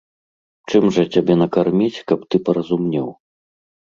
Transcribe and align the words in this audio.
Чым 0.69 0.87
жа 0.95 1.03
цябе 1.17 1.33
накарміць, 1.41 2.03
каб 2.11 2.19
ты 2.31 2.35
паразумнеў? 2.47 3.07